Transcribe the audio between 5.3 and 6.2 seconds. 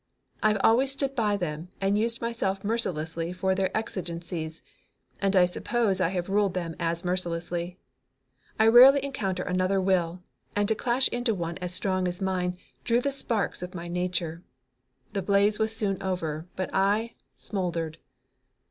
I suppose I